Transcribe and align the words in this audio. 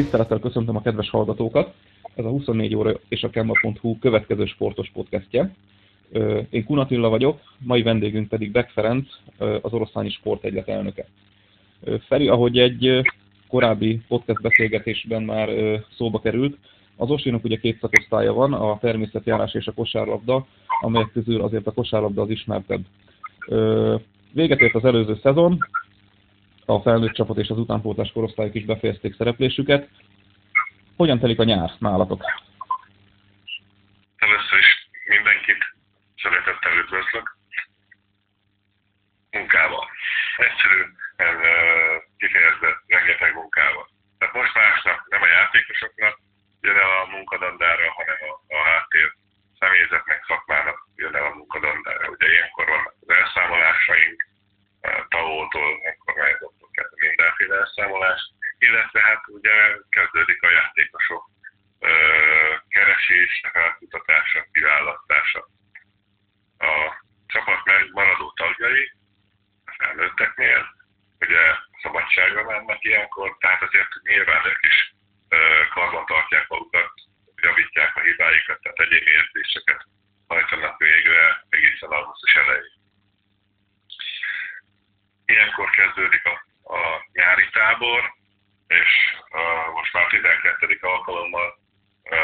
Tisztelettel 0.00 0.38
köszöntöm 0.38 0.76
a 0.76 0.82
kedves 0.82 1.10
hallgatókat. 1.10 1.74
Ez 2.14 2.24
a 2.24 2.28
24 2.28 2.74
óra 2.74 2.92
és 3.08 3.22
a 3.22 3.30
kemma.hu 3.30 3.98
következő 3.98 4.44
sportos 4.44 4.90
podcastje. 4.92 5.54
Én 6.50 6.64
Kunatilla 6.64 7.08
vagyok, 7.08 7.40
mai 7.58 7.82
vendégünk 7.82 8.28
pedig 8.28 8.50
Beck 8.50 8.70
Ferenc, 8.70 9.08
az 9.38 9.72
Oroszlányi 9.72 10.10
Sportegylet 10.10 10.68
elnöke. 10.68 11.06
Feri, 12.06 12.28
ahogy 12.28 12.58
egy 12.58 13.00
korábbi 13.48 14.00
podcast 14.08 14.40
beszélgetésben 14.40 15.22
már 15.22 15.48
szóba 15.96 16.20
került, 16.20 16.56
az 16.96 17.10
Osinak 17.10 17.44
ugye 17.44 17.56
két 17.56 17.78
szakosztálya 17.80 18.32
van, 18.32 18.52
a 18.52 18.78
természetjárás 18.78 19.54
és 19.54 19.66
a 19.66 19.72
kosárlabda, 19.72 20.46
amelyek 20.80 21.10
közül 21.12 21.40
azért 21.40 21.66
a 21.66 21.72
kosárlabda 21.72 22.22
az 22.22 22.30
ismertebb. 22.30 22.84
Véget 24.32 24.60
ért 24.60 24.74
az 24.74 24.84
előző 24.84 25.18
szezon, 25.22 25.58
a 26.74 26.80
felnőtt 26.80 27.12
csapat 27.12 27.36
és 27.36 27.48
az 27.48 27.58
utánpótlás 27.58 28.12
korosztályok 28.12 28.54
is 28.54 28.64
befejezték 28.64 29.14
szereplésüket. 29.16 29.88
Hogyan 30.96 31.18
telik 31.18 31.38
a 31.38 31.44
nyár 31.44 31.70
nálatok? 31.78 32.22
Először 34.16 34.58
is 34.58 34.88
mindenkit 35.04 35.62
szeretettel 36.22 36.76
üdvözlök. 36.82 37.36
Munkával. 39.30 39.84
Egyszerű, 40.36 40.80
kifejezve 42.18 42.70
rengeteg 42.86 43.34
munkával. 43.34 43.88
Tehát 44.18 44.34
most 44.34 44.54
másnak, 44.54 45.06
nem 45.08 45.22
a 45.22 45.26
játékosoknak 45.26 46.20
jön 46.60 46.76
el 46.76 46.90
a 47.02 47.10
munkadandára, 47.10 47.92
hanem 47.98 48.18
a, 48.28 48.54
a 48.56 48.58
háttér 48.70 49.08
személyzetnek, 49.58 50.24
szakmának 50.28 50.78
jön 50.96 51.14
el 51.14 51.24
a 51.24 51.34
munkadandára. 51.34 52.08
Ugye 52.10 52.28
ilyenkor 52.28 52.66
vannak 52.66 52.94
az 53.00 53.14
elszámolásaink, 53.14 54.28
kezdve 55.20 55.89
mindenféle 57.80 58.06
elszámolás, 58.06 58.32
illetve 58.58 59.00
hát 59.00 59.22
ugye 59.26 59.52
kezdődik 59.88 60.42
a 60.42 60.50
játékosok 60.50 61.24
keresése, 62.68 63.50
felkutatása, 63.52 64.46
kiválasztása. 64.52 65.48
A 66.58 67.04
csapat 67.26 67.60
maradó 67.92 68.32
tagjai, 68.32 68.92
a 69.64 69.72
felnőtteknél, 69.78 70.74
ugye 71.20 71.40
szabadságra 71.82 72.44
mennek 72.44 72.84
ilyenkor, 72.84 73.36
tehát 73.40 73.62
azért 73.62 73.88
nyilván 74.02 74.46
ők 74.46 74.66
is 74.66 74.94
karban 75.74 76.06
tartják 76.06 76.48
magukat, 76.48 76.92
javítják 77.42 77.96
a 77.96 78.00
hibáikat, 78.00 78.60
tehát 78.60 78.78
egyéni 78.78 79.10
érzéseket 79.10 79.84
hajtanak 80.26 80.78
végre 80.78 81.44
egészen 81.48 81.90
augusztus 81.90 82.34
elején. 82.34 82.78
Ilyenkor 85.24 85.70
kezdődik 85.70 86.24
a, 86.24 86.49
a 86.70 87.08
nyári 87.12 87.48
tábor, 87.52 88.14
és 88.66 88.90
most 89.72 89.92
már 89.92 90.06
12. 90.06 90.78
alkalommal 90.80 91.58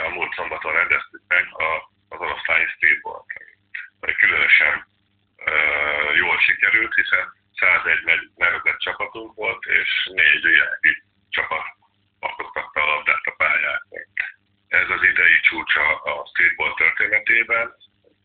a 0.04 0.08
múlt 0.08 0.34
szombaton 0.34 0.72
rendeztük 0.72 1.22
meg 1.28 1.46
a, 1.50 1.90
az 2.08 2.20
oroszlányi 2.20 2.66
streetball 2.66 3.24
ami 4.00 4.14
különösen 4.14 4.86
uh, 5.36 6.16
jól 6.16 6.38
sikerült, 6.38 6.94
hiszen 6.94 7.32
101 7.54 8.30
nevezett 8.36 8.78
csapatunk 8.78 9.34
volt, 9.34 9.64
és 9.64 10.10
négy 10.12 10.44
ilyen 10.44 10.78
csapat 11.28 11.64
alkottatta 12.18 12.82
a 12.82 12.86
labdát 12.86 13.24
a 13.24 13.34
pályán. 13.36 13.80
Ez 14.68 14.90
az 14.90 15.02
idei 15.02 15.40
csúcsa 15.40 15.96
a 15.96 16.26
streetball 16.26 16.74
történetében, 16.74 17.74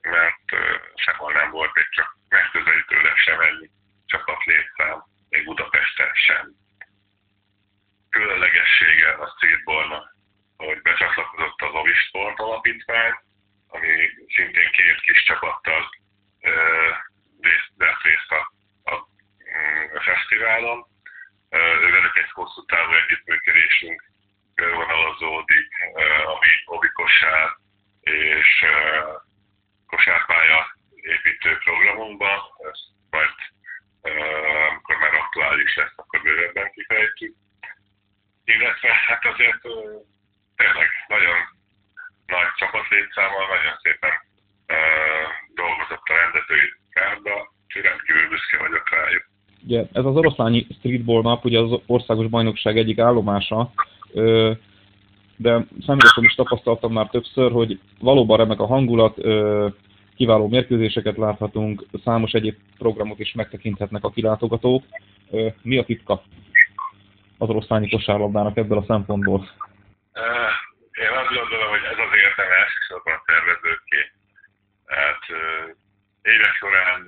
mert 0.02 0.52
uh, 0.52 0.60
sehol 0.96 1.32
nem 1.34 1.52
volt 1.52 1.74
még 1.74 1.90
csak 1.90 2.18
megközelítőleg 2.30 3.16
sem 3.16 3.40
ennyi 3.40 3.70
csapat 4.06 4.44
létszám, 4.44 5.04
még 5.30 5.44
Budapesten 5.46 6.14
sem. 6.14 6.52
Különlegessége 8.10 9.12
a 9.12 9.34
streetballnak, 9.36 10.16
hogy 10.58 10.82
becsatlakozott 10.82 11.62
az 11.62 11.74
Ovi 11.74 11.94
Sport 11.94 12.40
Alapítvány, 12.40 13.14
ami 13.68 14.10
szintén 14.36 14.72
két 14.72 15.02
kis 15.02 15.24
csapattal 15.24 15.90
vett 17.78 18.02
részt 18.02 18.32
a, 18.32 18.54
a, 18.84 18.94
a 19.96 20.02
fesztiválon. 20.02 20.86
Ővelük 21.82 22.18
egy 22.18 22.32
hosszú 22.32 22.66
távú 22.66 22.94
együttműködésünk 22.94 24.04
körvonalazódik, 24.56 25.68
ami 26.26 26.48
Ovi 26.66 26.90
kosár 26.94 27.50
és 28.02 28.66
kosárpálya 29.88 30.76
építő 30.96 31.58
programunkban. 31.58 32.40
Ezt 32.72 32.86
majd 33.10 33.30
amikor 34.70 34.98
már 34.98 35.14
aktuális 35.14 35.76
lesz, 35.76 35.94
akkor 35.96 36.22
bővebben 36.22 36.72
kifejtjük. 36.72 37.36
Illetve 38.82 39.06
hát 39.08 39.26
azért 39.34 39.62
tényleg 40.56 40.90
nagyon 41.08 41.40
nagy 42.34 42.52
csapatlétszámmal, 42.60 43.46
nagyon 43.56 43.76
szépen 43.84 44.14
dolgozott 45.62 46.06
a 46.14 46.20
rendezői 46.22 46.70
kárba, 46.96 47.34
úgyhogy 47.66 47.84
rendkívül 47.90 48.30
büszke 48.30 48.58
vagyok 48.66 48.90
rájuk. 48.90 49.26
Ugye 49.66 49.80
ez 50.00 50.06
az 50.06 50.16
oroszlányi 50.16 50.68
streetball 50.78 51.22
nap, 51.22 51.46
ugye 51.46 51.60
az 51.60 51.72
országos 51.86 52.28
bajnokság 52.28 52.78
egyik 52.78 53.00
állomása, 53.00 53.72
de 55.36 55.52
személyesen 55.86 56.24
is 56.30 56.36
tapasztaltam 56.36 56.92
már 56.94 57.08
többször, 57.10 57.52
hogy 57.52 57.80
valóban 58.00 58.38
remek 58.38 58.60
a 58.60 58.66
hangulat, 58.66 59.16
kiváló 60.16 60.48
mérkőzéseket 60.48 61.18
láthatunk, 61.18 61.86
számos 62.04 62.32
egyéb 62.32 62.56
programot 62.78 63.20
is 63.20 63.34
megtekinthetnek 63.34 64.04
a 64.04 64.10
kilátogatók. 64.10 64.84
Mi 65.62 65.78
a 65.78 65.84
titka 65.84 66.24
az 67.42 67.50
oroszlányi 67.50 67.90
kosárlabdának 67.90 68.58
ebből 68.58 68.78
a 68.78 68.90
szempontból? 68.92 69.40
Én 71.04 71.14
azt 71.22 71.34
gondolom, 71.38 71.70
hogy 71.76 71.86
ez 71.94 72.00
az 72.06 72.14
értelme 72.26 72.56
elsősorban 72.64 73.14
a 73.14 73.24
szervezőké. 73.26 74.02
Hát 74.98 75.24
évek 76.22 76.54
során 76.62 77.00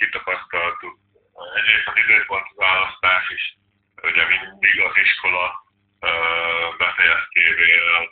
kitapasztaltuk, 0.00 0.94
egyrészt 1.58 1.88
az 1.92 1.98
időpont 2.04 2.48
választás 2.66 3.24
is, 3.36 3.44
ugye 4.10 4.24
mindig 4.34 4.76
az 4.88 4.96
iskola 5.04 5.46
befejeztével 6.78 8.02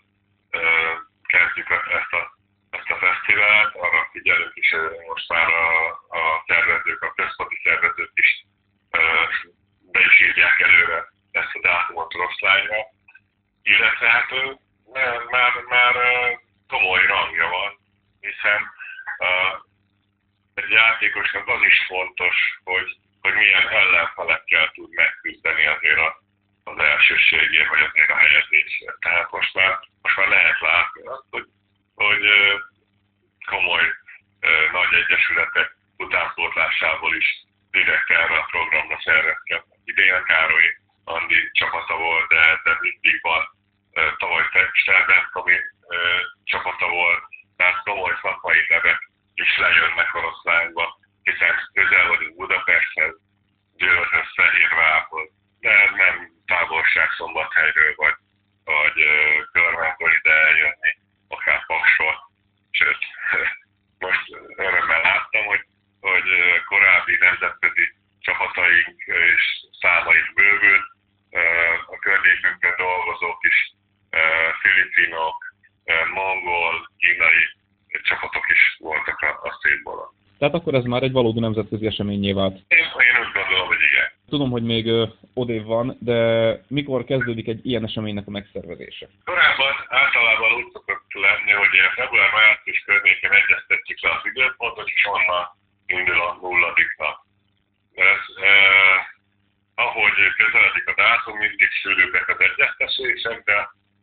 kezdjük 1.33 1.69
ezt 2.00 2.12
a 2.21 2.22
ezt 2.71 2.91
a 2.91 2.97
fesztivált, 3.05 3.75
arra 3.75 4.09
figyelünk 4.12 4.55
is, 4.55 4.75
most 5.09 5.28
már 5.28 5.49
a 5.49 5.58
Tehát 80.49 80.62
akkor 80.62 80.79
ez 80.81 80.85
már 80.93 81.03
egy 81.03 81.17
valódi 81.21 81.41
nemzetközi 81.41 81.87
eseményé 81.87 82.33
vált. 82.33 82.56
Én, 82.69 82.87
én 83.09 83.17
úgy 83.25 83.33
gondolom, 83.39 83.67
hogy 83.67 83.83
igen. 83.91 84.09
Tudom, 84.29 84.50
hogy 84.50 84.65
még 84.75 84.85
odév 85.43 85.65
van, 85.65 85.97
de 86.11 86.19
mikor 86.79 87.05
kezdődik 87.05 87.49
egy 87.49 87.67
ilyen 87.71 87.85
eseménynek 87.85 88.27
a 88.27 88.31
megszervezése? 88.31 89.06
Korábban 89.25 89.75
általában 89.89 90.50
úgy 90.59 90.71
szokott 90.73 91.11
lenni, 91.27 91.53
hogy 91.61 91.73
ilyen 91.73 91.93
február-március 91.99 92.79
környéken 92.87 93.33
egyeztetjük 93.41 94.00
le 94.03 94.11
az 94.17 94.25
időpontot, 94.31 94.89
és 94.97 95.05
onnan 95.17 95.45
indul 95.87 96.21
a 96.29 96.39
nulladik 96.43 96.91
nap. 96.99 97.17
Ez, 97.94 98.23
eh, 98.49 98.99
ahogy 99.87 100.17
közeledik 100.41 100.87
a 100.89 100.94
dátum, 101.01 101.37
mindig 101.39 101.71
sűrűbbek 101.81 102.29
az 102.29 102.41
egyeztetések, 102.49 103.39
de 103.49 103.59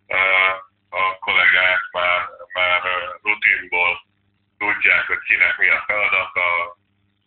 eh, 0.07 0.53
a 1.01 1.03
kollégák 1.25 1.81
már, 1.91 2.19
már 2.57 2.81
rutinból 3.27 4.04
kinek 5.27 5.57
mi 5.57 5.67
a 5.67 5.83
feladata, 5.87 6.77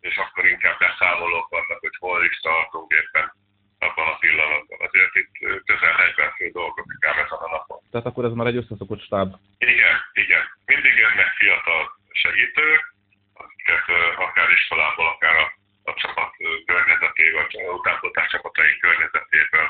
és 0.01 0.17
akkor 0.17 0.47
inkább 0.47 0.79
beszámolók 0.79 1.49
vannak, 1.49 1.81
hogy 1.81 1.97
hol 1.99 2.25
is 2.25 2.39
tartunk 2.41 2.93
éppen 2.93 3.33
abban 3.79 4.07
a 4.09 4.17
pillanatban. 4.17 4.79
Azért 4.89 5.15
itt 5.15 5.33
közel 5.65 5.95
40 5.97 6.33
fő 6.37 6.51
dolgozik 6.51 7.05
ám 7.05 7.19
ezen 7.19 7.39
a 7.47 7.51
napon. 7.51 7.79
Tehát 7.91 8.07
akkor 8.07 8.25
ez 8.25 8.33
már 8.33 8.47
egy 8.47 8.57
összeszokott 8.57 9.03
stáb. 9.03 9.35
Igen. 10.13 10.43
Mindig 10.67 10.95
jönnek 10.97 11.31
fiatal 11.41 11.83
segítők, 12.11 12.95
akiket 13.35 13.87
akár 14.17 14.51
iskolából, 14.51 15.07
akár 15.07 15.37
a, 15.37 15.47
a 15.91 15.95
csapat 15.95 16.31
környezetéből, 16.67 17.47
a 17.69 17.73
utánpótlás 17.73 18.31
csapatai 18.31 18.79
környezetéből 18.79 19.69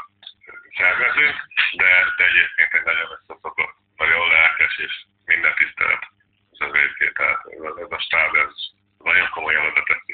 szervezünk, 0.76 1.36
de, 1.80 1.90
de 2.16 2.24
egyébként 2.24 2.74
egy 2.74 2.84
nagyon 2.84 3.08
összeszokott, 3.16 3.74
nagyon 3.96 4.28
lelkes 4.28 4.78
és 4.78 4.94
minden 5.24 5.54
tisztelet 5.54 6.04
az 6.50 6.70
végét. 6.72 7.14
Tehát 7.14 7.40
ez 7.84 7.90
a 7.98 8.00
stáb, 8.06 8.34
ez 8.34 8.52
nagyon 8.98 9.28
komolyan 9.30 9.66
oda 9.66 9.82
teszi. 9.82 10.12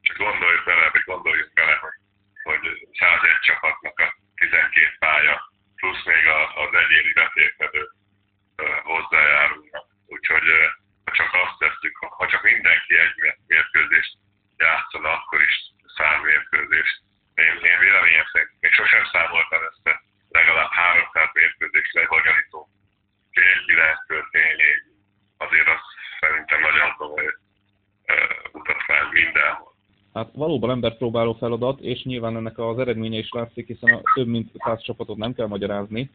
Csak 0.00 0.16
gondolj 0.16 0.58
bele, 0.64 0.88
vagy 0.92 1.04
gondoljuk 1.04 1.52
bele, 1.52 1.74
hogy, 1.84 1.96
hogy 2.42 2.88
101 2.92 3.38
csapatnak 3.40 3.98
a 3.98 4.14
12 4.34 4.96
pálya, 4.98 5.36
plusz 5.76 6.04
még 6.04 6.26
az 6.64 6.74
egyéni 6.82 7.12
vetélkedő 7.12 7.82
hozzájárulnak. 8.82 9.86
Úgyhogy 10.06 10.48
ha 11.04 11.12
csak 11.12 11.30
azt 11.34 11.58
tesszük, 11.58 11.96
ha 11.96 12.26
csak 12.26 12.42
mindenki 12.42 12.98
egy 12.98 13.14
mérkőzést 13.46 14.14
játszana, 14.56 15.10
akkor 15.12 15.40
is 15.42 15.56
szám 15.96 16.20
mérkőzést. 16.20 16.96
Én, 17.34 17.54
én 17.70 17.78
véleményem 17.78 18.26
szerint 18.32 18.60
még 18.60 18.72
sosem 18.72 19.04
számoltam 19.12 19.62
ezt 19.62 20.02
legalább 20.28 20.70
300 20.70 21.28
mérkőzés 21.32 21.92
lebonyolító 21.92 22.68
fél 23.32 23.64
kilenc 23.66 24.00
fél 24.30 24.54
négy. 24.56 24.82
Azért 25.36 25.68
az 25.68 25.80
szerintem 26.20 26.60
nagyon 26.60 26.94
komoly 26.96 27.34
mutatvány 28.52 29.08
mindenhol. 29.10 29.72
Hát 30.14 30.22
valóban 30.34 30.70
emberpróbáló 30.70 31.32
feladat, 31.32 31.80
és 31.80 32.02
nyilván 32.02 32.36
ennek 32.36 32.58
az 32.58 32.78
eredménye 32.78 33.18
is 33.18 33.30
látszik, 33.30 33.66
hiszen 33.66 33.94
a 33.94 34.00
több 34.14 34.26
mint 34.26 34.50
száz 34.54 34.82
csapatot 34.82 35.16
nem 35.16 35.34
kell 35.34 35.46
magyarázni. 35.46 36.10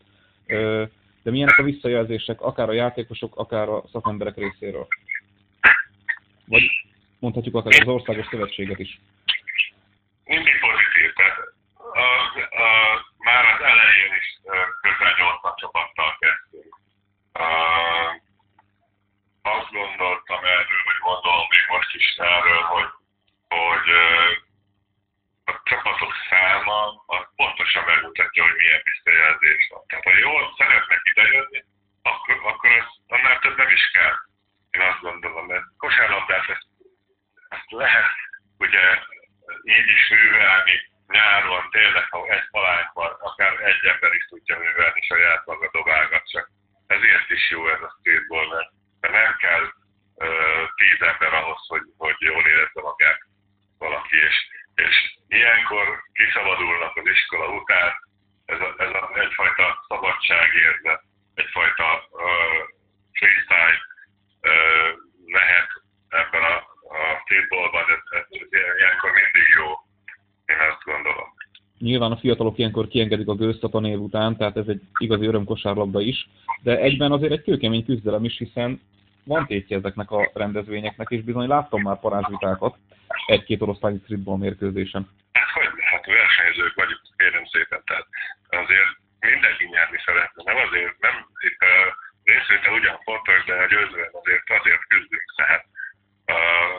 De 1.24 1.31
milyenek 1.31 1.57
a 1.57 1.63
visszajelzések, 1.63 2.42
akár 2.42 2.69
a 2.69 2.74
játékosok, 2.74 3.36
akár 3.36 3.69
a 3.69 3.83
szakemberek 3.92 4.36
részéről? 4.36 4.88
Vagy 6.45 6.63
mondhatjuk 7.19 7.56
akár 7.56 7.81
az 7.81 7.88
országos 7.88 8.25
szövetséget 8.30 8.80
is. 8.80 9.00
Mindig 10.25 10.60
pozitív. 10.60 11.13
Tehát 11.13 11.38
a, 11.94 12.06
a, 12.63 12.69
már 13.18 13.45
az 13.54 13.62
elején 13.62 14.13
is 14.21 14.27
közel 14.81 15.13
80 15.18 15.54
csapattal 15.56 16.18
kezdtünk. 16.19 16.74
A, 17.33 17.48
azt 19.42 19.71
gondoltam 19.71 20.44
erről, 20.44 20.81
vagy 20.86 21.00
gondolom 21.07 21.48
még 21.50 21.66
most 21.68 21.95
is 21.95 22.16
erről, 22.18 22.62
hogy, 22.62 22.89
hogy 23.48 23.88
a 25.45 25.54
csapatok 25.63 26.13
száma 26.30 27.04
az 27.06 27.25
pontosan 27.36 27.83
megmutatja, 27.83 28.44
hogy 28.44 28.56
milyen 28.57 28.81
visszajelzés 28.83 29.68
van. 29.71 29.83
Tehát 29.88 30.04
ha 30.04 30.18
jól 30.18 30.54
szeretnek 30.57 31.01
idejönni, 31.04 31.63
akkor, 32.01 32.36
akkor 32.44 32.69
ez 32.71 32.88
annál 33.07 33.39
több 33.39 33.57
nem 33.57 33.69
is 33.69 33.89
kell. 33.92 34.16
Én 34.71 34.81
azt 34.81 35.01
gondolom, 35.01 35.45
mert 35.45 35.66
kosárlabdát 35.78 36.50
ezt, 36.50 36.68
ezt 37.50 37.71
lehet 37.71 38.16
ugye 38.57 38.83
így 39.63 39.89
is 39.98 40.09
művelni 40.09 40.75
nyáron, 41.07 41.69
tényleg, 41.69 42.07
ha 42.09 42.28
egy 42.28 42.50
palánk 42.51 42.92
van, 42.94 43.12
akár 43.19 43.59
egy 43.59 43.86
ember 43.86 44.13
is 44.13 44.25
tudja 44.25 44.57
művelni 44.57 45.01
saját 45.01 45.45
maga 45.45 45.69
dobálgat, 45.71 46.30
csak 46.30 46.50
ezért 46.88 47.30
is 47.30 47.50
jó 47.50 47.68
ez 47.69 47.81
a 47.81 47.95
streetball, 48.00 48.48
mert, 48.48 48.69
mert 49.00 49.13
nem 49.13 49.36
kell 49.38 49.66
uh, 50.16 50.63
tíz 50.75 51.01
ember 51.01 51.33
ahhoz, 51.33 51.68
hogy, 51.68 51.86
hogy 51.98 52.16
jól 52.19 52.48
érezze 52.48 52.81
magát 52.81 53.19
valaki, 53.78 54.18
és, 54.30 54.36
és 54.75 54.95
ilyenkor 55.28 56.04
kiszabadulnak 56.13 56.95
után, 57.62 57.92
ez, 58.46 58.60
a, 58.60 58.70
ez 58.84 58.92
a, 59.00 59.02
egyfajta 59.24 59.86
szabadságérzet, 59.88 61.02
egyfajta 61.34 61.88
uh, 62.12 62.62
freestyle 63.18 63.80
uh, 64.52 64.90
lehet 65.38 65.70
ebben 66.10 66.44
a, 66.54 66.56
a 66.98 67.00
streetballban, 67.24 67.84
ez, 67.96 68.04
ez, 68.20 68.26
ez 68.30 68.78
ilyenkor 68.80 69.12
mindig 69.12 69.48
jó, 69.58 69.68
én 70.46 70.60
azt 70.72 70.84
gondolom. 70.84 71.28
Nyilván 71.80 72.12
a 72.12 72.18
fiatalok 72.18 72.58
ilyenkor 72.58 72.88
kiengedik 72.88 73.28
a 73.28 73.36
gőzt 73.36 73.64
a 73.64 73.70
tanév 73.70 74.00
után, 74.00 74.38
tehát 74.38 74.58
ez 74.58 74.68
egy 74.68 74.82
igazi 74.98 75.26
örömkosárlabda 75.26 76.02
is, 76.02 76.30
de 76.62 76.78
egyben 76.78 77.12
azért 77.12 77.32
egy 77.32 77.44
kőkemény 77.44 77.86
küzdelem 77.86 78.24
is, 78.24 78.38
hiszen 78.38 78.82
van 79.24 79.46
tétje 79.46 79.78
ezeknek 79.78 80.12
a 80.12 80.32
rendezvényeknek, 80.34 81.08
és 81.10 81.22
bizony 81.22 81.48
láttam 81.48 81.82
már 81.82 82.00
parázsvitákat 82.00 82.76
egy-két 83.26 83.62
oroszlányi 83.62 84.00
streetball 84.04 84.38
mérkőzésen. 84.38 85.10
Hát 85.32 85.50
hogy, 85.50 85.70
hát 85.92 86.06
versenyzők 86.06 86.76
vagyunk, 86.76 87.02
kérem 87.18 87.46
szépen, 87.46 87.82
tehát 87.86 88.08
azért 88.50 88.92
mindenki 89.20 89.66
nyerni 89.66 90.00
szeretne, 90.06 90.42
nem 90.46 90.58
azért, 90.66 91.00
nem 91.00 91.16
itt 91.48 91.62
a 91.72 91.74
részvétel 92.24 92.74
ugyan 92.74 93.00
fontos, 93.04 93.44
de 93.46 93.54
a 93.54 93.68
győzően 93.68 94.12
azért 94.20 94.50
azért 94.60 94.88
küzdünk, 94.88 95.34
tehát 95.36 95.66
uh, 96.34 96.78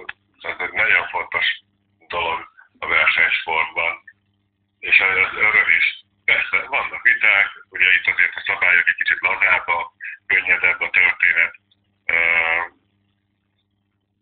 ez 0.51 0.59
egy 0.67 0.77
nagyon 0.83 1.07
fontos 1.15 1.47
dolog 2.09 2.39
a 2.79 2.87
versenysportban, 2.87 3.95
és 4.79 4.97
ez 4.99 5.33
öröm 5.49 5.71
is. 5.81 5.87
Persze, 6.25 6.57
vannak 6.69 7.03
viták, 7.03 7.49
ugye 7.71 7.89
itt 7.97 8.07
azért 8.13 8.35
a 8.35 8.43
szabályok 8.47 8.89
egy 8.89 8.95
kicsit 8.95 9.21
lazább, 9.21 9.67
a 9.69 9.93
könnyedebb 10.27 10.81
a 10.81 10.91
történet, 10.91 11.55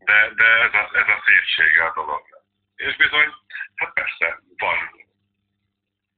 de, 0.09 0.19
de 0.37 0.47
ez, 0.67 0.75
a, 0.81 0.85
ez 1.01 1.09
a 1.17 1.18
szépsége 1.29 1.85
a 1.85 1.93
dolognak. 1.95 2.45
És 2.77 2.97
bizony, 2.97 3.31
hát 3.75 3.93
persze, 3.93 4.39
van, 4.57 4.79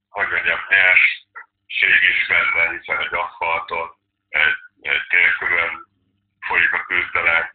hogy 0.09 0.29
mondjam, 0.29 0.61
nyersség 0.69 2.03
is 2.12 2.27
benne, 2.27 2.79
hiszen 2.79 2.99
egy 3.01 3.15
aszfalton, 3.15 3.89
egy, 4.29 4.57
egy 4.81 5.07
térkörön 5.09 5.87
folyik 6.41 6.73
a 6.73 6.85
küzdelem, 6.85 7.53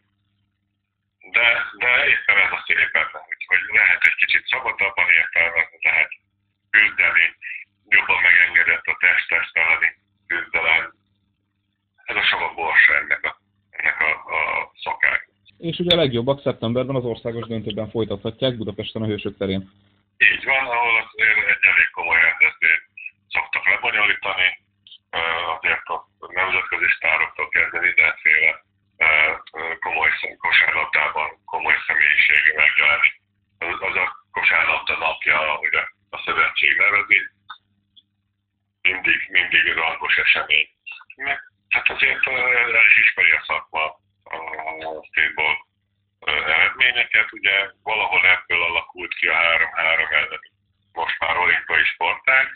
de, 1.30 1.70
de 1.78 2.06
éppen 2.06 2.36
ez 2.36 2.52
a 2.52 2.62
szép 2.66 2.92
benne, 2.92 3.18
hogy, 3.28 3.44
hogy 3.46 3.60
lehet 3.66 4.04
egy 4.04 4.14
kicsit 4.14 4.46
szabadabban 4.46 5.08
értelmezni, 5.08 5.78
lehet 5.80 6.10
küzdeni, 6.70 7.36
jobban 7.88 8.22
megengedett 8.22 8.86
a 8.86 8.96
test-tesztelni 9.00 9.94
küzdelem. 10.26 10.92
Ez 12.04 12.16
a 12.16 12.22
sava 12.22 12.54
borsa 12.54 12.96
ennek 12.96 13.24
a, 13.24 13.38
ennek 13.70 14.00
a, 14.00 14.10
a 14.10 14.72
szakák. 14.82 15.28
És 15.70 15.78
ugye 15.78 15.94
a 15.94 16.02
legjobbak 16.04 16.40
szeptemberben 16.40 16.96
az 16.96 17.04
országos 17.04 17.46
döntőben 17.46 17.90
folytathatják 17.90 18.56
Budapesten 18.56 19.02
a 19.02 19.06
Hősök 19.06 19.36
terén. 19.36 19.62
Így 20.30 20.44
van, 20.44 20.64
ahol 20.76 20.94
azért 20.98 21.48
egy 21.52 21.64
elég 21.70 21.88
komoly 21.98 22.20
rendezvényt 22.26 22.84
szoktak 23.28 23.64
lebonyolítani, 23.72 24.48
azért 25.56 25.86
a 25.94 25.96
nemzetközi 26.40 26.88
sztároktól 26.96 27.48
kezdve 27.48 27.80
mindenféle 27.80 28.50
komoly 29.80 30.10
kosárlabdában 30.38 31.28
komoly 31.44 31.78
személyisége 31.86 32.52
megjelenik. 32.56 33.14
Az, 33.58 33.96
a 34.04 34.06
kosárlabda 34.32 34.96
napja, 34.98 35.52
ahogy 35.52 35.74
a, 36.10 36.22
szövetség 36.24 36.76
nevezi, 36.76 37.20
mindig, 38.82 39.20
mindig 39.28 39.64
rangos 39.72 40.16
esemény. 40.16 40.68
Meg, 41.16 41.38
hát 41.68 41.88
azért 41.88 42.26
el 42.26 42.86
is 42.90 42.96
ismeri 43.04 43.30
a 43.30 43.44
szakma 43.46 43.84
a 44.30 45.04
streetball 45.06 45.56
eredményeket, 46.26 47.32
ugye 47.32 47.70
valahol 47.82 48.26
ebből 48.26 48.62
alakult 48.62 49.14
ki 49.14 49.26
a 49.26 49.34
3-3 49.34 50.10
ellen 50.10 50.40
most 50.92 51.18
már 51.18 51.36
olimpiai 51.36 51.84
sportág, 51.84 52.46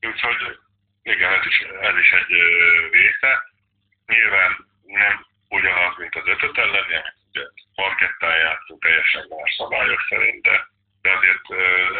úgyhogy 0.00 0.58
igen, 1.02 1.32
ez 1.32 1.46
is, 1.46 1.58
ez 1.60 1.96
is 1.96 2.10
egy 2.10 2.32
része. 2.90 3.32
Nyilván 4.06 4.56
nem 4.84 5.26
ugyanaz, 5.48 5.96
mint 5.96 6.14
az 6.14 6.26
ötöt 6.26 6.58
elleni, 6.58 6.94
amit 6.94 7.18
ugye 7.32 7.44
parkettán 7.74 8.38
játszunk 8.38 8.82
teljesen 8.82 9.26
más 9.28 9.54
szabályok 9.56 10.00
szerint, 10.08 10.42
de, 10.42 10.68
de 11.02 11.10
azért 11.16 11.46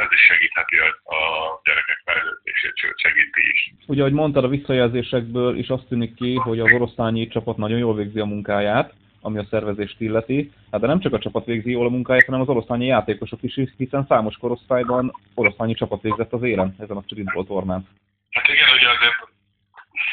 ez 0.02 0.12
is 0.12 0.20
segítheti 0.20 0.76
a, 0.76 0.86
a 1.14 1.60
gyerekek 1.64 2.00
fejlődését, 2.04 2.76
sőt 2.76 2.98
segíti 2.98 3.50
is. 3.50 3.72
Ugye, 4.00 4.08
ahogy 4.08 4.20
mondtad, 4.20 4.44
a 4.44 4.56
visszajelzésekből 4.56 5.58
is 5.58 5.68
azt 5.68 5.86
tűnik 5.88 6.14
ki, 6.14 6.34
hogy 6.34 6.60
az 6.60 6.72
oroszlányi 6.72 7.28
csapat 7.28 7.56
nagyon 7.56 7.78
jól 7.78 7.94
végzi 7.94 8.20
a 8.20 8.24
munkáját, 8.24 8.92
ami 9.20 9.38
a 9.38 9.46
szervezést 9.50 10.00
illeti. 10.00 10.52
Hát 10.70 10.80
de 10.80 10.86
nem 10.86 11.00
csak 11.00 11.12
a 11.12 11.18
csapat 11.18 11.44
végzi 11.44 11.70
jól 11.70 11.86
a 11.86 11.94
munkáját, 11.96 12.24
hanem 12.24 12.40
az 12.40 12.48
oroszlányi 12.48 12.86
játékosok 12.86 13.42
is, 13.42 13.60
hiszen 13.76 14.06
számos 14.08 14.36
korosztályban 14.36 15.12
oroszlányi 15.34 15.74
csapat 15.74 16.02
végzett 16.02 16.32
az 16.32 16.42
élen 16.42 16.74
ezen 16.78 16.96
a 16.96 17.02
streetball 17.02 17.44
tornán. 17.44 17.88
Hát 18.30 18.48
igen, 18.48 18.68
ugye 18.76 18.88
azért, 18.96 19.20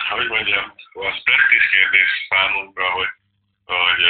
hogy 0.10 0.27
mondjam, 0.36 0.65
az 1.10 1.24
presztis 1.24 1.65
kérdés 1.74 2.12
számunkra, 2.29 2.86
hogy 2.98 3.12
hogy 3.65 4.03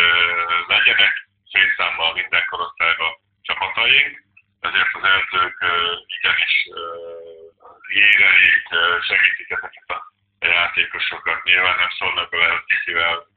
legyenek 0.67 1.13
félszámmal 1.51 2.13
minden 2.19 2.43
korosztályban 2.51 3.11
csapataink, 3.47 4.13
ezért 4.67 4.91
az 4.99 5.05
edzők 5.17 5.57
igenis 6.17 6.55
híreik, 7.87 8.67
segítik 9.01 9.49
ezeket 9.49 9.89
a 9.89 10.13
játékosokat. 10.39 11.43
Nyilván 11.43 11.77
nem 11.77 11.89
szólnak 11.97 12.29
bele, 12.29 12.47
hogy 12.47 12.79
kivel 12.85 13.27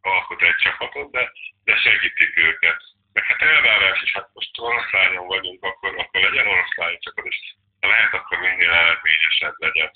alkot 0.00 0.42
egy 0.42 0.56
csapatot, 0.56 1.10
de, 1.10 1.32
de 1.64 1.76
segítik 1.76 2.36
őket. 2.38 2.80
Meg 3.12 3.24
hát 3.24 3.42
elvárás 3.42 4.02
is, 4.02 4.12
hát 4.12 4.30
most 4.32 4.58
oroszlányon 4.58 5.26
vagyunk, 5.26 5.64
akkor, 5.64 5.98
akkor 5.98 6.20
legyen 6.20 6.46
oroszlány 6.46 6.98
csapat, 7.00 7.24
és 7.24 7.54
ha 7.80 7.88
lehet, 7.88 8.12
akkor 8.14 8.38
minél 8.38 8.70
eredményesebb 8.70 9.54
legyen, 9.58 9.90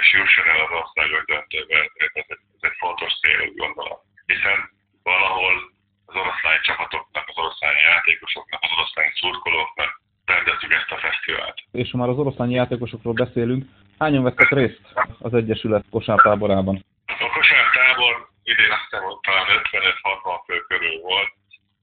és 0.00 0.12
jusson 0.12 0.48
el 0.48 0.60
az 0.60 0.70
országos 0.70 1.24
döntőbe. 1.24 1.78
Ez 1.78 2.10
ez 2.14 2.36
egy 2.60 2.76
fontos 2.78 3.12
cél, 3.20 3.40
úgy 3.40 3.56
gondolom. 3.56 3.98
Hiszen 4.26 4.70
valahol 5.02 5.72
az 6.06 6.14
oroszlány 6.14 6.60
csapatoknak, 6.62 7.28
az 7.28 7.38
oroszlány 7.38 7.76
játékosoknak, 7.76 8.62
az 8.62 8.72
oroszlány 8.72 9.10
szurkolóknak 9.14 10.00
rendezzük 10.24 10.72
ezt 10.72 10.90
a 10.90 10.96
fesztivált. 10.96 11.58
És 11.72 11.90
ha 11.90 11.98
már 11.98 12.08
az 12.08 12.18
oroszlány 12.18 12.50
játékosokról 12.50 13.12
beszélünk, 13.12 13.64
hányan 13.98 14.22
vettek 14.22 14.50
részt 14.50 14.80
az 15.18 15.34
Egyesület 15.34 15.84
kosártáborában? 15.90 16.84
A 17.06 17.28
kosártábor 17.38 18.28
idén 18.42 18.70
azt 18.70 18.86
hiszem, 18.88 19.02
hogy 19.04 19.18
talán 19.20 19.46
55-60 19.46 20.42
fő 20.46 20.58
körül 20.68 21.00
volt. 21.00 21.32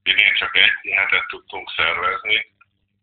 Idén 0.03 0.33
csak 0.33 0.57
egy 0.57 0.93
hetet 0.95 1.25
tudtunk 1.27 1.69
szervezni, 1.75 2.37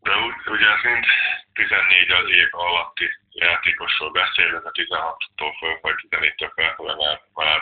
de 0.01 0.11
úgy, 0.25 0.35
ugye 0.55 0.67
ez 0.75 0.83
mind 0.83 1.05
14 1.53 2.11
az 2.11 2.29
év 2.29 2.49
alatti 2.51 3.07
játékosról 3.31 4.11
beszélünk, 4.11 4.65
a 4.65 4.71
16-tól 4.71 5.51
föl, 5.59 5.75
vagy 5.81 5.95
14-től 6.09 6.51
fel, 6.55 6.75
már, 6.77 7.21
már 7.33 7.61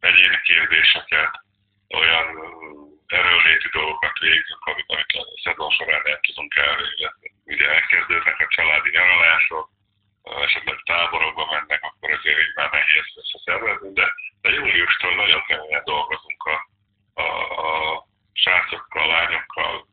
egyéni 0.00 0.40
kérdéseket, 0.44 1.32
olyan 1.88 2.26
erőléti 3.12 3.68
dolgokat 3.72 4.18
végzünk, 4.18 4.64
amit, 4.70 4.90
amit 4.94 5.12
a 5.18 5.22
szezon 5.44 5.70
során 5.70 6.02
nem 6.04 6.18
tudunk 6.26 6.54
elvégezni. 6.54 7.28
Ugye 7.52 7.66
elkezdődnek 7.76 8.38
a 8.40 8.52
családi 8.56 8.90
nyaralások, 8.90 9.66
esetleg 10.46 10.78
táborokba 10.84 11.44
mennek, 11.54 11.80
akkor 11.82 12.10
azért 12.10 12.40
így 12.44 12.54
már 12.54 12.70
nehéz 12.70 13.06
összeszervezni, 13.20 13.92
de, 13.92 14.06
de 14.42 14.50
júliustól 14.50 15.14
nagyon 15.14 15.42
keményen 15.46 15.82
dolgozunk 15.84 16.42
a, 16.44 16.56
a, 17.22 17.26
a 17.66 18.06
srácokkal, 18.32 19.06
lányokkal, 19.06 19.86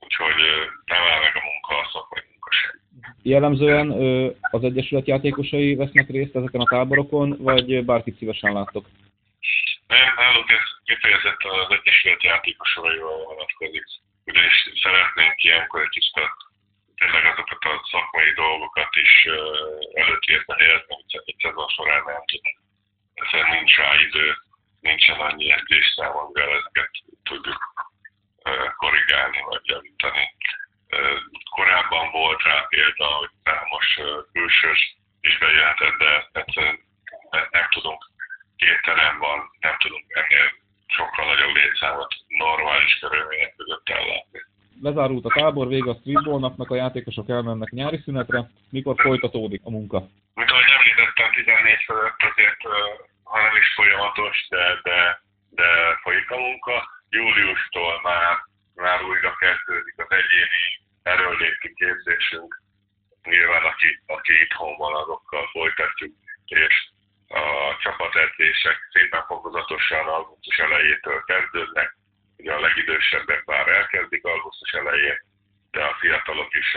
úgyhogy 0.00 0.40
nem 0.84 1.02
áll 1.02 1.20
meg 1.20 1.36
a 1.36 1.42
munka, 1.48 1.78
a 1.78 1.90
szakmai 1.92 2.22
munka 2.30 2.50
sem. 2.60 2.80
Jellemzően 3.22 3.90
az 4.40 4.64
Egyesület 4.64 5.06
játékosai 5.06 5.74
vesznek 5.74 6.08
részt 6.08 6.36
ezeken 6.36 6.60
a 6.60 6.70
táborokon, 6.74 7.36
vagy 7.38 7.84
bárkit 7.84 8.18
szívesen 8.18 8.52
láttok? 8.52 8.86
Nem, 9.86 10.14
náluk 10.16 10.50
ez 10.50 10.66
kifejezetten 10.84 11.50
az 11.50 11.70
Egyesület 11.70 12.22
játékosaival 12.22 13.24
vonatkozik. 13.24 13.84
Ugyanis 14.26 14.70
szeretnénk 14.82 15.42
ilyenkor 15.42 15.80
egy 15.80 15.88
kicsit 15.88 16.14
tényleg 16.96 17.24
azokat 17.24 17.64
a 17.64 17.80
szakmai 18.22 18.32
dolgokat 18.34 18.96
is 18.96 19.28
előtérbe 19.94 20.54
helyezni, 20.58 20.94
hogy 20.94 21.22
egy 21.24 21.36
szezon 21.38 21.68
során 21.68 22.02
nem 22.06 22.24
tudunk. 22.24 22.58
Ezzel 23.14 23.54
nincs 23.54 23.76
rá 23.76 23.94
idő, 24.00 24.36
nincsen 24.80 25.20
annyi 25.20 25.52
edzésszám, 25.52 26.16
amivel 26.16 26.56
ezeket 26.56 26.90
tudjuk 27.22 27.62
korrigálni 28.76 29.40
vagy 29.48 29.60
javítani. 29.64 30.36
Korábban 31.50 32.10
volt 32.10 32.42
rá 32.42 32.66
példa, 32.68 33.06
hogy 33.06 33.30
most 33.68 34.02
külsős 34.32 34.96
is 35.20 35.38
bejöhetett, 35.38 35.96
de 35.98 36.28
egyszerűen 36.32 36.78
nem 37.50 37.68
tudunk 37.70 38.10
két 38.56 38.80
terem 38.82 39.18
van, 39.18 39.50
Lezárult 44.86 45.24
a 45.24 45.34
tábor, 45.38 45.66
vége 45.68 45.90
a 45.90 45.98
streetballnak, 46.00 46.70
a 46.70 46.80
játékosok 46.84 47.28
elmennek 47.28 47.70
nyári 47.70 47.98
szünetre. 48.04 48.40
Mikor 48.70 48.94
folytatódik 48.98 49.62
a 49.64 49.70
munka? 49.70 49.98
Mint 50.34 50.50
ahogy 50.50 50.70
említettem, 50.78 51.28
14 51.32 51.82
fölött 51.88 52.20
azért, 52.30 52.62
ha 53.22 53.36
nem 53.46 53.56
is 53.62 53.68
folyamatos, 53.78 54.36
de, 54.48 54.64
de, 54.82 54.98
de 55.50 55.68
folyik 56.02 56.30
a 56.30 56.38
munka. 56.38 56.76
Júliustól 57.08 58.00
már, 58.02 58.36
már 58.74 58.98
újra 59.10 59.32
kezdődik 59.44 59.96
az 60.04 60.10
egyéni 60.20 60.64
erőléti 61.02 61.70
képzésünk. 61.80 62.50
Nyilván 63.22 63.64
aki, 63.72 63.90
aki 64.06 64.32
itthon 64.44 64.76
van, 64.76 64.94
azokkal 65.02 65.44
folytatjuk, 65.52 66.14
és 66.46 66.74
a 67.28 67.44
csapatedzések 67.82 68.78
szépen 68.92 69.24
fokozatosan 69.26 70.06
augusztus 70.06 70.58
elejétől 70.58 71.20
kezdődnek. 71.32 71.96
Ugye 72.36 72.52
a 72.52 72.60
legidősebbek 72.60 73.42
elkezdik 73.80 74.24
augusztus 74.24 74.72
elején, 74.72 75.18
de 75.70 75.80
a 75.90 75.96
fiatalok 76.00 76.54
is 76.62 76.70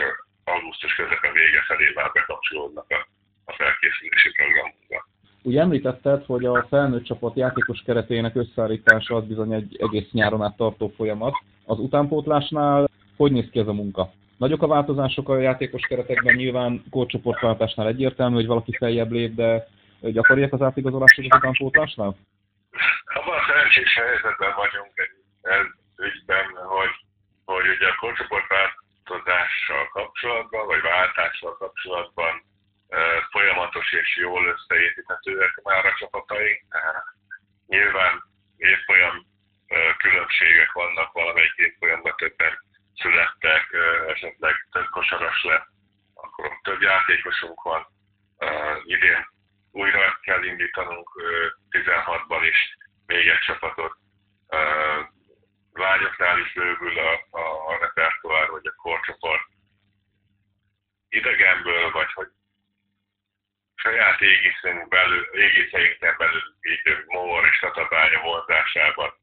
augusztus 0.44 0.94
közepe 0.94 1.30
vége 1.32 1.62
felé 1.68 1.92
már 1.94 2.10
bekapcsolódnak 2.12 2.86
a, 2.88 3.00
a 3.44 3.52
felkészülési 3.52 4.30
programunkba. 4.30 4.98
Ugye 5.42 5.60
említetted, 5.60 6.24
hogy 6.24 6.44
a 6.44 6.66
felnőtt 6.68 7.04
csapat 7.04 7.36
játékos 7.36 7.82
keretének 7.86 8.36
összeállítása 8.36 9.16
az 9.16 9.24
bizony 9.24 9.52
egy 9.52 9.76
egész 9.80 10.10
nyáron 10.10 10.42
át 10.42 10.56
tartó 10.56 10.92
folyamat. 10.96 11.34
Az 11.64 11.78
utánpótlásnál 11.78 12.88
hogy 13.16 13.32
néz 13.32 13.48
ki 13.50 13.58
ez 13.58 13.66
a 13.66 13.72
munka? 13.72 14.10
Nagyok 14.36 14.62
a 14.62 14.66
változások 14.66 15.28
a 15.28 15.38
játékos 15.38 15.86
keretekben, 15.86 16.34
nyilván 16.34 16.82
korcsoportváltásnál 16.90 17.86
egyértelmű, 17.86 18.34
hogy 18.34 18.46
valaki 18.46 18.72
feljebb 18.78 19.10
lép, 19.10 19.34
de 19.34 19.66
gyakoriak 20.00 20.52
az 20.52 20.62
átigazolások 20.62 21.24
az 21.28 21.38
utánpótlásnál? 21.38 22.16
Abban 23.04 23.38
a 23.38 23.44
szerencsés 23.48 23.94
helyzetben 23.94 24.54
vagyunk 24.56 24.92
ez 25.42 25.66
ügyben, 26.08 26.46
hogy, 26.74 26.94
hogy 27.44 27.66
ugye 27.74 27.88
a 27.88 27.96
korcsoportváltozással 28.00 29.84
kapcsolatban, 30.16 30.66
vagy 30.66 30.80
váltással 30.80 31.56
kapcsolatban 31.56 32.44
folyamatos 33.30 33.92
és 33.92 34.16
jól 34.16 34.46
összeépíthetőek 34.46 35.60
már 35.62 35.86
a 35.86 35.94
csapataink. 35.98 36.62
Nyilván 37.66 38.22
évfolyam 38.56 39.26
különbségek 39.98 40.72
vannak, 40.72 41.12
valamelyik 41.12 41.54
évfolyamban 41.56 42.14
többen 42.16 42.58
születtek, 42.94 43.72
esetleg 44.06 44.54
több 44.70 44.88
kosaras 44.90 45.42
lett, 45.42 45.66
akkor 46.14 46.60
több 46.62 46.80
játékosunk 46.80 47.62
van. 47.62 47.86
Idén 48.84 49.28
újra 49.70 50.18
kell 50.20 50.42
indítanunk 50.44 51.10
16-ban 51.70 52.46
is 52.50 52.76
még 53.06 53.28
egy 53.28 53.38
csapatot. 53.38 53.96
Lányoknál 55.72 56.38
is 56.38 56.52
bővül 56.52 56.98
a 57.30 57.78
repertoár, 57.80 58.50
vagy 58.50 58.66
a 58.66 58.74
korcsoport. 58.76 59.42
Idegenből, 61.08 61.90
vagy 61.90 62.12
hogy 62.12 62.28
égiszünk 64.26 64.88
belül, 64.88 65.28
égiszeinken 65.32 66.14
belül 66.18 66.42
így 66.60 67.04
Mór 67.06 67.46
és 67.46 67.58
Tatabánya 67.58 68.20
vonzásában 68.20 69.14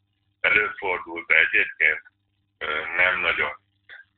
előfordult, 0.42 1.28
de 1.28 1.36
egyébként 1.38 2.02
nem 2.96 3.20
nagyon, 3.20 3.52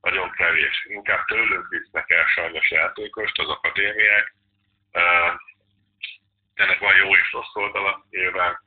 nagyon 0.02 0.32
kevés. 0.32 0.86
Inkább 0.90 1.26
tőlük 1.26 1.68
visznek 1.70 2.10
el 2.10 2.26
sajnos 2.26 2.72
játékost 2.72 3.40
az 3.40 3.48
akadémiák, 3.48 4.34
ennek 6.54 6.80
van 6.80 6.96
jó 6.96 7.16
és 7.16 7.32
rossz 7.32 7.56
oldala 7.56 8.06
nyilván, 8.10 8.60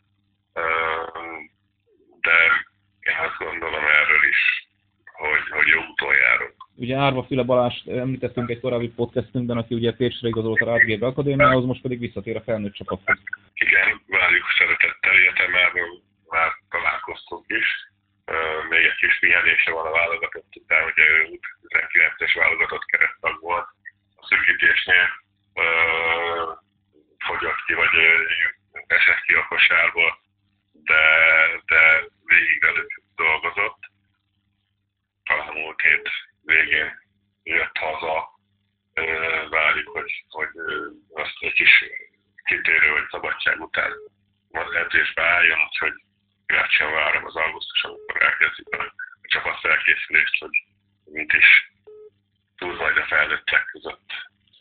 de 2.20 2.66
én 3.00 3.16
azt 3.16 3.36
gondolom 3.36 3.86
erről 3.86 4.24
is, 4.24 4.68
hogy, 5.12 5.48
hogy 5.48 5.66
jó 5.66 5.80
úton 5.82 6.14
járunk. 6.14 6.67
Ugye 6.80 6.96
Árva 6.96 7.22
File 7.28 7.42
Balázs 7.42 7.86
említettünk 7.86 8.50
egy 8.50 8.60
korábbi 8.60 8.88
podcastünkben, 8.88 9.56
aki 9.56 9.74
ugye 9.74 9.92
Pécsre 9.92 10.28
igazolt 10.28 10.60
a 10.60 10.64
Rádgébe 10.64 11.06
Akadémiához, 11.06 11.64
most 11.64 11.82
pedig 11.82 11.98
visszatér 11.98 12.36
a 12.36 12.40
felnőtt 12.40 12.74
csapathoz. 12.74 13.18
Igen, 13.54 14.02
várjuk 14.06 14.46
szeretettel, 14.58 15.18
illetve 15.20 15.46
már, 16.28 16.52
találkoztunk 16.70 17.44
is. 17.48 17.68
Még 18.70 18.84
egy 18.84 18.94
kis 18.94 19.18
pihenése 19.18 19.70
van 19.70 19.86
a 19.86 19.90
válogatott 19.90 20.52
után, 20.56 20.84
ugye 20.90 21.04
ő 21.08 21.38
19-es 21.68 22.32
válogatott 22.34 22.84
keresztag 22.84 23.40
volt 23.40 23.68
a 24.16 24.26
szűkítésnél 24.28 25.06
fogyott 27.18 27.60
ki, 27.66 27.74
vagy 27.74 27.94
esett 28.86 29.22
ki 29.26 29.34
a 29.34 29.46
kosárból, 29.48 30.18
de, 30.72 31.02
de 31.66 31.80
végig 32.24 32.64
előtt 32.64 32.94
dolgozott. 33.16 33.80
Talán 35.24 35.52
múlt 35.52 35.80
hét 35.80 36.10
végén 36.48 36.90
jött 37.42 37.76
haza, 37.76 38.28
várjuk, 39.50 39.88
hogy, 39.88 40.24
hogy 40.28 40.48
azt 41.12 41.36
egy 41.40 41.52
kis 41.52 41.84
kitérő, 42.44 42.88
hogy 42.88 43.08
szabadság 43.10 43.60
után 43.60 43.92
az 44.50 44.72
edzésbe 44.72 45.22
álljon, 45.22 45.58
úgyhogy 45.66 45.94
kíváncsian 46.46 46.92
várom 46.92 47.24
az 47.24 47.36
augusztus, 47.36 47.82
amikor 47.82 48.22
elkezdjük 48.22 48.68
a, 48.68 48.82
a 49.22 49.26
csapat 49.28 49.60
felkészülést, 49.60 50.38
hogy 50.38 50.64
mit 51.04 51.32
is 51.32 51.72
tud 52.56 52.76
majd 52.76 52.96
a 52.96 53.06
felnőttek 53.06 53.64
között 53.64 54.10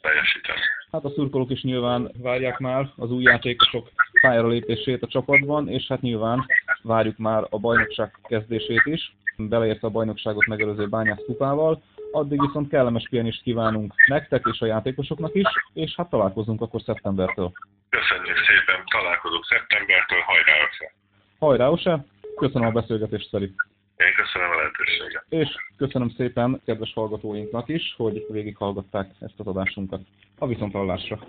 teljesíteni. 0.01 0.61
Hát 0.91 1.03
a 1.03 1.13
szurkolók 1.27 1.51
is 1.51 1.63
nyilván 1.63 2.11
várják 2.21 2.57
már 2.57 2.89
az 2.95 3.11
új 3.11 3.23
játékosok 3.23 3.89
pályára 4.21 4.47
lépését 4.47 5.03
a 5.03 5.07
csapatban, 5.07 5.69
és 5.69 5.87
hát 5.87 6.01
nyilván 6.01 6.45
várjuk 6.81 7.17
már 7.17 7.47
a 7.49 7.59
bajnokság 7.59 8.11
kezdését 8.23 8.81
is, 8.85 9.15
beleértve 9.37 9.87
a 9.87 9.91
bajnokságot 9.91 10.45
megelőző 10.45 10.87
bányász 10.87 11.23
kupával. 11.25 11.81
Addig 12.11 12.41
viszont 12.41 12.69
kellemes 12.69 13.07
pihenést 13.09 13.41
kívánunk 13.41 13.93
nektek 14.07 14.45
és 14.51 14.59
a 14.59 14.65
játékosoknak 14.65 15.35
is, 15.35 15.47
és 15.73 15.95
hát 15.95 16.09
találkozunk 16.09 16.61
akkor 16.61 16.81
szeptembertől. 16.81 17.51
Köszönjük 17.89 18.37
szépen, 18.37 18.83
találkozunk 18.91 19.45
szeptembertől, 19.45 20.19
hajrá 20.25 20.53
össze! 20.67 20.93
Hajrá, 21.39 21.67
Ose! 21.69 22.05
Köszönöm 22.35 22.67
a 22.67 22.71
beszélgetést, 22.71 23.29
Szeli! 23.29 23.51
Lehetőséget. 24.87 25.25
És 25.29 25.49
köszönöm 25.77 26.09
szépen 26.09 26.61
kedves 26.65 26.93
hallgatóinknak 26.93 27.69
is, 27.69 27.93
hogy 27.97 28.25
végighallgatták 28.29 29.11
ezt 29.19 29.33
az 29.37 29.47
adásunkat. 29.47 30.01
A 30.37 30.47
viszonthallásra! 30.47 31.19